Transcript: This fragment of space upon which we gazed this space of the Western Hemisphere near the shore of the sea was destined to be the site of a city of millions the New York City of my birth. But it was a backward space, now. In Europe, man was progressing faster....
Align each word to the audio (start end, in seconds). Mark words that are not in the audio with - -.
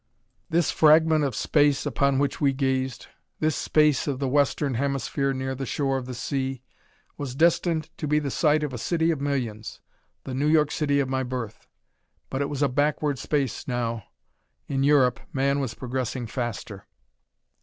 This 0.49 0.71
fragment 0.71 1.23
of 1.23 1.35
space 1.35 1.85
upon 1.85 2.17
which 2.17 2.41
we 2.41 2.53
gazed 2.53 3.05
this 3.39 3.55
space 3.55 4.07
of 4.07 4.17
the 4.17 4.27
Western 4.27 4.73
Hemisphere 4.73 5.31
near 5.31 5.53
the 5.53 5.67
shore 5.67 5.95
of 5.99 6.07
the 6.07 6.15
sea 6.15 6.63
was 7.19 7.35
destined 7.35 7.91
to 7.99 8.07
be 8.07 8.17
the 8.17 8.31
site 8.31 8.63
of 8.63 8.73
a 8.73 8.79
city 8.79 9.11
of 9.11 9.21
millions 9.21 9.79
the 10.23 10.33
New 10.33 10.47
York 10.47 10.71
City 10.71 10.99
of 11.01 11.07
my 11.07 11.21
birth. 11.21 11.67
But 12.31 12.41
it 12.41 12.49
was 12.49 12.63
a 12.63 12.67
backward 12.67 13.19
space, 13.19 13.67
now. 13.67 14.05
In 14.67 14.81
Europe, 14.81 15.19
man 15.33 15.59
was 15.59 15.75
progressing 15.75 16.25
faster.... 16.25 16.87